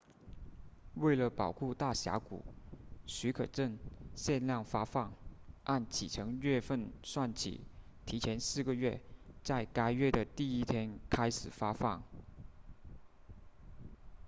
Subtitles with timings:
[0.95, 2.43] 为了保护大峡谷
[3.05, 3.77] 许可证
[4.15, 5.13] 限量发放
[5.65, 7.61] 按启程月份算起
[8.07, 8.99] 提前四个月
[9.43, 12.01] 在该月的第一天开始发放